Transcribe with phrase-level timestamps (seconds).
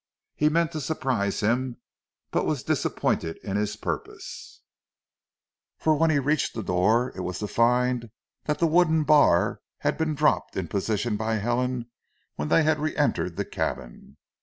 [0.35, 1.77] He meant to surprise him,
[2.31, 4.63] but was disappointed in his purpose,
[5.77, 8.09] for when he reached the door it was to find
[8.45, 11.85] that the wooden bar had been dropped in position by Helen
[12.35, 14.17] when they had re entered the cabin.